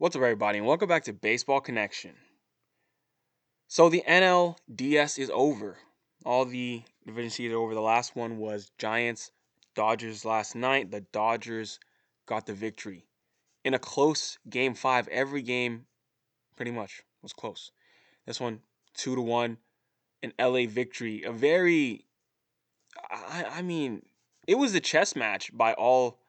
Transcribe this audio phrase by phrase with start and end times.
[0.00, 2.12] What's up, everybody, and welcome back to Baseball Connection.
[3.68, 5.76] So the NLDS is over.
[6.24, 7.74] All the division are over.
[7.74, 9.30] The last one was Giants
[9.74, 10.90] Dodgers last night.
[10.90, 11.78] The Dodgers
[12.24, 13.04] got the victory
[13.62, 15.06] in a close game five.
[15.08, 15.84] Every game,
[16.56, 17.70] pretty much, was close.
[18.24, 18.60] This one,
[18.94, 19.58] two to one,
[20.22, 21.24] an LA victory.
[21.24, 22.06] A very,
[23.10, 24.06] I, I mean,
[24.46, 26.20] it was a chess match by all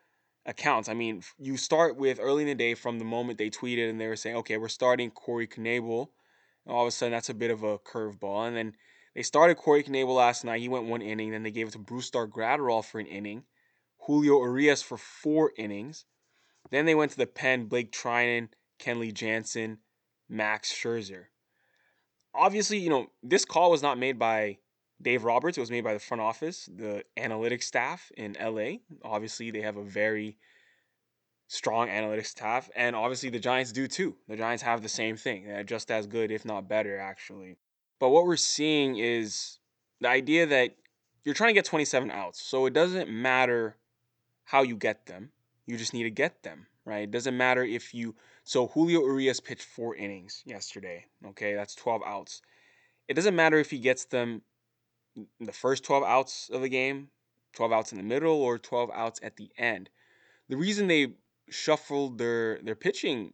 [0.46, 0.89] accounts.
[0.89, 4.00] I mean, you start with early in the day from the moment they tweeted and
[4.00, 6.09] they were saying, okay, we're starting Corey Knebel
[6.68, 8.48] all of a sudden, that's a bit of a curveball.
[8.48, 8.73] And then
[9.16, 10.62] they started Corey Knebel last night.
[10.62, 11.32] He went one inning.
[11.32, 13.44] Then they gave it to Brusdar Graterol for an inning.
[14.05, 16.05] Julio Urias for four innings.
[16.70, 18.49] Then they went to the pen, Blake Treinen,
[18.80, 19.80] Kenley Jansen,
[20.30, 21.26] Max Scherzer.
[22.34, 24.60] Obviously, you know, this call was not made by
[25.02, 25.58] Dave Roberts.
[25.58, 28.78] It was made by the front office, the analytics staff in LA.
[29.04, 30.38] Obviously, they have a very
[31.48, 34.16] strong analytics staff, and obviously the Giants do too.
[34.30, 37.58] The Giants have the same thing, They're just as good, if not better, actually.
[37.99, 39.60] But what we're seeing is
[39.99, 40.76] the idea that
[41.24, 43.76] you're trying to get 27 outs, so it doesn't matter
[44.46, 45.32] how you get them.
[45.68, 47.04] You just need to get them, right?
[47.04, 48.15] It doesn't matter if you.
[48.43, 51.05] So Julio Urias pitched four innings yesterday.
[51.27, 52.41] Okay, that's 12 outs.
[53.08, 54.41] It doesn't matter if he gets them
[55.40, 57.09] the first 12 outs of the game,
[57.54, 59.90] 12 outs in the middle, or 12 outs at the end.
[60.49, 61.13] The reason they
[61.49, 63.34] shuffled their their pitching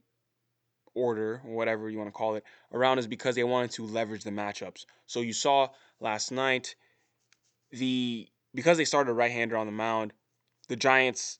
[0.95, 4.23] order, or whatever you want to call it, around is because they wanted to leverage
[4.23, 4.86] the matchups.
[5.06, 5.69] So you saw
[6.00, 6.75] last night
[7.72, 10.14] the because they started a right-hander on the mound,
[10.67, 11.39] the Giants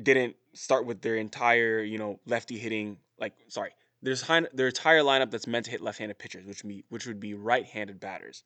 [0.00, 3.70] didn't start with their entire, you know, lefty hitting like sorry,
[4.02, 7.34] there's their entire lineup that's meant to hit left-handed pitchers, which be which would be
[7.34, 8.44] right-handed batters.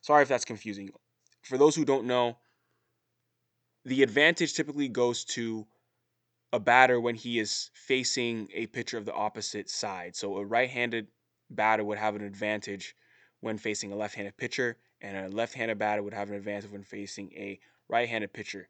[0.00, 0.90] Sorry if that's confusing.
[1.42, 2.36] For those who don't know,
[3.84, 5.66] the advantage typically goes to
[6.52, 10.16] a batter when he is facing a pitcher of the opposite side.
[10.16, 11.08] So a right-handed
[11.50, 12.96] batter would have an advantage
[13.40, 17.32] when facing a left-handed pitcher, and a left-handed batter would have an advantage when facing
[17.32, 18.68] a right-handed pitcher.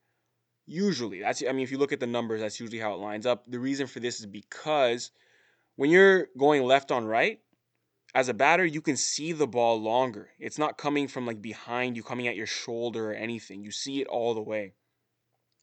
[0.66, 3.24] Usually, that's I mean, if you look at the numbers, that's usually how it lines
[3.24, 3.44] up.
[3.46, 5.12] The reason for this is because
[5.76, 7.38] when you're going left on right,
[8.16, 10.30] as a batter, you can see the ball longer.
[10.38, 13.62] It's not coming from like behind you, coming at your shoulder or anything.
[13.62, 14.72] You see it all the way.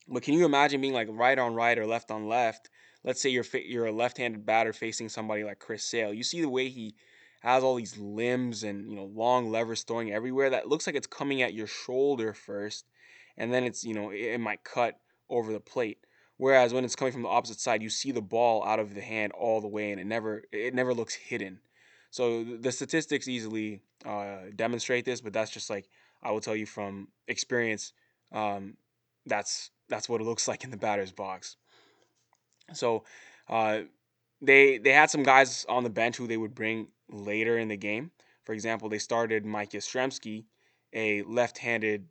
[0.07, 2.69] But can you imagine being like right on right or left on left?
[3.03, 6.13] Let's say you're you're a left-handed batter facing somebody like Chris Sale.
[6.13, 6.93] You see the way he
[7.41, 10.51] has all these limbs and you know long levers throwing everywhere.
[10.51, 12.85] That looks like it's coming at your shoulder first,
[13.35, 16.05] and then it's you know it, it might cut over the plate.
[16.37, 19.01] Whereas when it's coming from the opposite side, you see the ball out of the
[19.01, 21.59] hand all the way, and it never it never looks hidden.
[22.13, 25.89] So the statistics easily uh, demonstrate this, but that's just like
[26.21, 27.91] I will tell you from experience.
[28.31, 28.77] Um,
[29.25, 31.57] that's that's what it looks like in the batter's box.
[32.71, 33.03] So
[33.49, 33.79] uh,
[34.43, 37.77] they they had some guys on the bench who they would bring later in the
[37.77, 38.11] game.
[38.43, 40.43] For example, they started Mike Yastrzemski,
[40.93, 42.05] a left-handed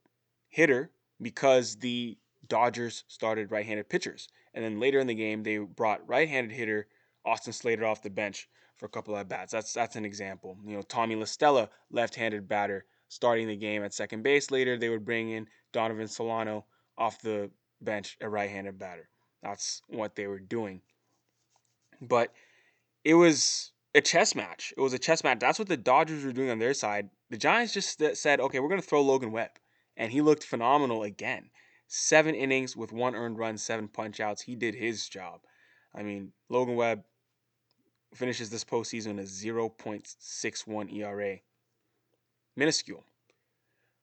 [0.48, 2.18] hitter, because the
[2.48, 4.26] Dodgers started right-handed pitchers.
[4.52, 6.88] And then later in the game, they brought right-handed hitter
[7.24, 9.52] Austin Slater off the bench for a couple of bats.
[9.52, 10.56] That's that's an example.
[10.64, 14.50] You know, Tommy La Stella, left-handed batter, starting the game at second base.
[14.50, 16.64] Later, they would bring in Donovan Solano
[16.98, 17.50] off the
[17.80, 19.08] bench a right-handed batter.
[19.42, 20.82] That's what they were doing.
[22.00, 22.32] But
[23.04, 24.72] it was a chess match.
[24.76, 25.40] It was a chess match.
[25.40, 27.10] That's what the Dodgers were doing on their side.
[27.30, 29.50] The Giants just said, "Okay, we're going to throw Logan Webb."
[29.96, 31.50] And he looked phenomenal again.
[31.88, 34.42] 7 innings with one earned run, 7 punch outs.
[34.42, 35.40] He did his job.
[35.94, 37.04] I mean, Logan Webb
[38.14, 41.38] finishes this postseason a 0.61 ERA.
[42.56, 43.04] Minuscule.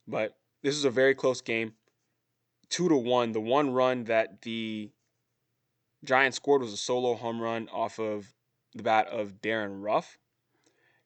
[0.08, 1.74] But this is a very close game
[2.70, 3.31] two to one.
[3.31, 4.90] The one run that the
[6.03, 8.34] Giants scored was a solo home run off of
[8.74, 10.18] the bat of Darin Ruf.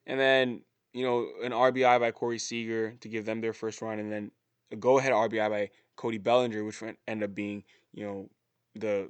[0.06, 0.62] And then,
[0.94, 4.32] you know, an RBI by Corey Seager to give them their first run, and then
[4.72, 8.30] a go ahead RBI by Cody Bellinger, which went ended up being, you know,
[8.76, 9.10] the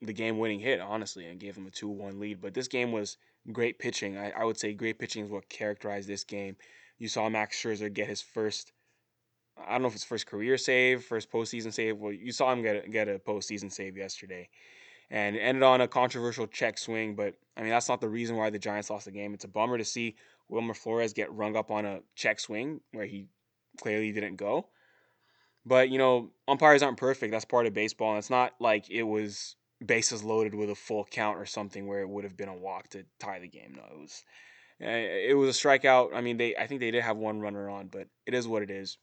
[0.00, 2.40] the game winning hit, honestly, and gave them a 2 1 lead.
[2.40, 3.18] But this game was
[3.50, 4.16] great pitching.
[4.16, 6.56] I, I would say great pitching is what characterized this game.
[6.98, 8.72] You saw Max Scherzer get his first
[9.58, 11.98] I don't know if it's first career save, first postseason save.
[11.98, 14.48] Well, you saw him get a, get a postseason save yesterday,
[15.10, 17.14] and ended on a controversial check swing.
[17.14, 19.34] But I mean, that's not the reason why the Giants lost the game.
[19.34, 20.16] It's a bummer to see
[20.48, 23.26] Wilmer Flores get rung up on a check swing where he
[23.80, 24.68] clearly didn't go.
[25.64, 27.32] But you know, umpires aren't perfect.
[27.32, 29.56] That's part of baseball, and it's not like it was
[29.86, 32.88] bases loaded with a full count or something where it would have been a walk
[32.90, 33.74] to tie the game.
[33.76, 34.24] No, it was
[34.80, 36.14] eh, it was a strikeout.
[36.14, 38.62] I mean, they I think they did have one runner on, but it is what
[38.62, 38.98] it is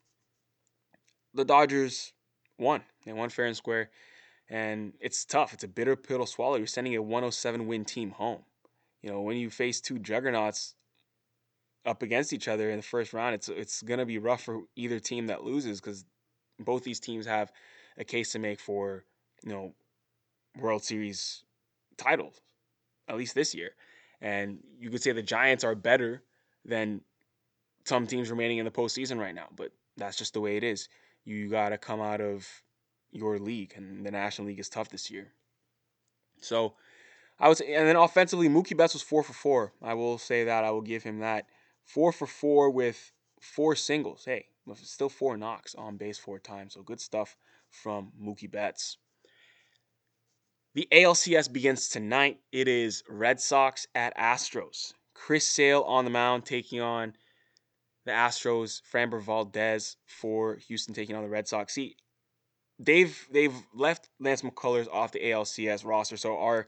[1.34, 2.14] the Dodgers
[2.58, 2.82] won.
[3.06, 3.90] They won fair and square.
[4.50, 5.54] And it's tough.
[5.54, 6.56] It's a bitter pill to swallow.
[6.56, 8.44] You're sending a 107 win team home.
[9.02, 10.76] you know, when you face two juggernauts
[11.86, 15.00] up against each other in the first round, it's it's gonna be rough for either
[15.00, 16.04] team that loses because
[16.60, 17.52] both these teams have
[17.98, 19.06] a case to make for
[19.44, 19.74] you know
[20.58, 21.44] World Series
[21.98, 22.42] titles,
[23.08, 23.72] at least this year.
[24.22, 26.24] And you could say the Giants are better
[26.66, 27.02] than
[27.86, 30.90] some teams remaining in the postseason right now, but that's just the way it is.
[31.26, 32.48] You got to come out of
[33.12, 35.34] your league, and the National League is tough this year.
[36.42, 36.74] So
[37.40, 39.74] I was, and then offensively, Mookie Betts was four for four.
[39.82, 40.64] I will say that.
[40.64, 41.46] I will give him that.
[41.84, 43.12] Four for four with
[43.42, 44.24] four singles.
[44.26, 46.74] Hey, still four knocks on base four times.
[46.74, 47.36] So good stuff
[47.70, 48.98] from Mookie Betts.
[50.80, 52.40] The ALCS begins tonight.
[52.54, 54.94] It is Red Sox at Astros.
[55.14, 57.16] Chris Sale on the mound taking on
[58.06, 58.82] the Astros.
[58.90, 61.74] Framber Valdez for Houston taking on the Red Sox.
[61.74, 61.98] See,
[62.80, 66.66] they've they've left Lance McCullers off the ALCS roster, so our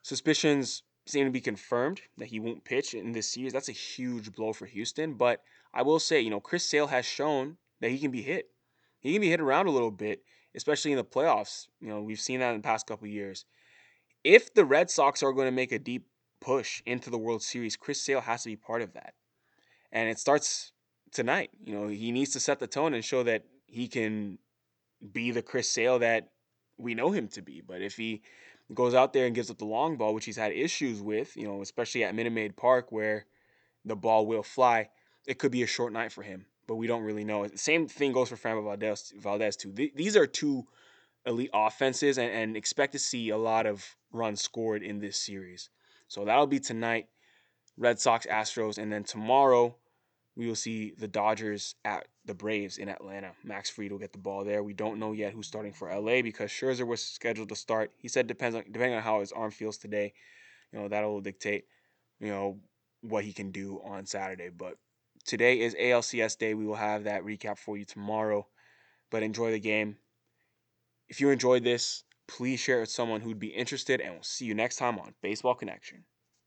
[0.00, 3.52] suspicions seem to be confirmed that he won't pitch in this series.
[3.52, 5.12] That's a huge blow for Houston.
[5.12, 5.42] But
[5.74, 8.48] I will say, you know, Chris Sale has shown that he can be hit.
[9.00, 10.22] He can be hit around a little bit,
[10.54, 11.68] especially in the playoffs.
[11.80, 13.44] You know, we've seen that in the past couple years.
[14.24, 16.06] If the Red Sox are going to make a deep
[16.40, 19.14] push into the World Series, Chris Sale has to be part of that.
[19.92, 20.72] And it starts
[21.12, 21.50] tonight.
[21.64, 24.38] You know, he needs to set the tone and show that he can
[25.12, 26.30] be the Chris Sale that
[26.76, 27.62] we know him to be.
[27.66, 28.22] But if he
[28.74, 31.46] goes out there and gives up the long ball, which he's had issues with, you
[31.46, 33.26] know, especially at Minute Maid Park where
[33.84, 34.88] the ball will fly,
[35.26, 36.46] it could be a short night for him.
[36.70, 37.48] But we don't really know.
[37.56, 39.72] Same thing goes for Framber Valdez, Valdez too.
[39.72, 40.68] These are two
[41.26, 45.68] elite offenses, and, and expect to see a lot of runs scored in this series.
[46.06, 47.08] So that'll be tonight.
[47.76, 49.74] Red Sox, Astros, and then tomorrow
[50.36, 53.32] we will see the Dodgers at the Braves in Atlanta.
[53.42, 54.62] Max Fried will get the ball there.
[54.62, 57.90] We don't know yet who's starting for LA because Scherzer was scheduled to start.
[57.98, 60.12] He said depends on depending on how his arm feels today,
[60.72, 61.64] you know, that'll dictate,
[62.20, 62.60] you know,
[63.00, 64.50] what he can do on Saturday.
[64.56, 64.76] But
[65.30, 66.54] today is ALCS day.
[66.54, 68.48] We will have that recap for you tomorrow.
[69.10, 69.96] But enjoy the game.
[71.08, 74.44] If you enjoyed this, please share it with someone who'd be interested, and we'll see
[74.44, 76.04] you next time on Baseball Connection.